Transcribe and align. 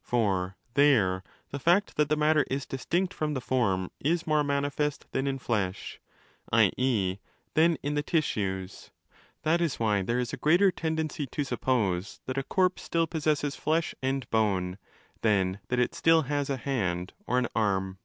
For 0.00 0.56
there 0.72 1.22
the 1.50 1.58
fact 1.58 1.96
that 1.96 2.08
the 2.08 2.16
matter 2.16 2.46
is 2.48 2.64
distinct 2.64 3.12
from 3.12 3.34
the 3.34 3.42
form 3.42 3.90
is 4.00 4.22
30 4.22 4.30
more 4.30 4.42
manifest 4.42 5.04
than 5.12 5.26
in 5.26 5.38
flesh, 5.38 6.00
i.e. 6.50 7.18
than 7.52 7.76
in 7.82 7.92
the 7.94 8.02
tissues. 8.02 8.90
That 9.42 9.60
is 9.60 9.78
why 9.78 10.00
there 10.00 10.18
is 10.18 10.32
a 10.32 10.38
greater 10.38 10.70
tendency 10.70 11.26
to 11.26 11.44
suppose 11.44 12.20
that 12.24 12.38
a 12.38 12.42
corpse 12.42 12.82
still 12.84 13.06
possesses 13.06 13.54
flesh 13.54 13.94
and 14.02 14.30
bone 14.30 14.78
than 15.20 15.58
that 15.68 15.78
it 15.78 15.94
still 15.94 16.22
has 16.22 16.48
a 16.48 16.56
hand 16.56 17.12
or 17.26 17.36
an 17.38 17.48
arm. 17.54 17.98